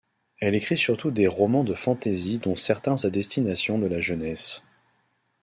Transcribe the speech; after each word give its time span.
Elle 0.39 0.55
écrit 0.55 0.77
surtout 0.79 1.11
des 1.11 1.27
romans 1.27 1.63
de 1.63 1.75
fantasy 1.75 2.39
dont 2.39 2.55
certains 2.55 2.95
à 3.05 3.09
destination 3.11 3.77
de 3.77 3.85
la 3.85 4.01
jeunesse. 4.01 4.63